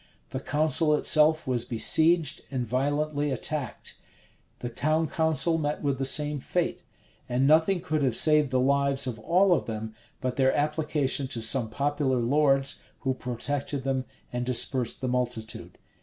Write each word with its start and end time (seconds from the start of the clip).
The 0.31 0.39
council 0.39 0.95
itself 0.95 1.45
was 1.45 1.63
besieged 1.63 2.41
and 2.49 2.65
violently 2.65 3.29
attacked: 3.29 3.97
the 4.57 4.69
town 4.69 5.07
council 5.07 5.59
met 5.59 5.83
with 5.83 5.99
the 5.99 6.05
same 6.05 6.39
fate: 6.39 6.81
and 7.29 7.45
nothing 7.45 7.81
could 7.81 8.01
have 8.01 8.15
saved 8.15 8.49
the 8.49 8.59
lives 8.59 9.05
of 9.05 9.19
all 9.19 9.53
of 9.53 9.67
them, 9.67 9.93
but 10.19 10.37
their 10.37 10.57
application 10.57 11.27
to 11.27 11.43
some 11.43 11.69
popular 11.69 12.19
lords, 12.19 12.81
who 13.01 13.13
protected 13.13 13.83
them, 13.83 14.05
and 14.33 14.43
dispersed 14.43 15.01
the 15.01 15.07
multitude. 15.07 15.77